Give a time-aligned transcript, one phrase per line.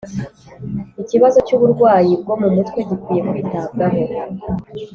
[1.01, 4.01] ikibazo cy uburwayi bwo mu mutwe gikwiye kwitabwaho